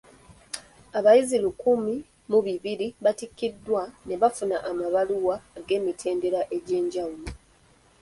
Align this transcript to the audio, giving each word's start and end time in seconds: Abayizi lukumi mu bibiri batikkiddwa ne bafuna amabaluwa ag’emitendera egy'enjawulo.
Abayizi 0.97 1.37
lukumi 1.43 1.95
mu 2.29 2.39
bibiri 2.45 2.87
batikkiddwa 3.03 3.83
ne 4.07 4.15
bafuna 4.21 4.57
amabaluwa 4.69 5.35
ag’emitendera 5.59 6.41
egy'enjawulo. 6.55 7.27